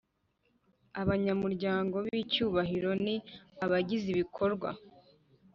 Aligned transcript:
Abanyamuryango 1.01 1.95
b 2.05 2.07
icyubahiro 2.23 2.91
ni 3.03 3.15
abagize 3.63 4.05
ibikorwa 4.13 4.69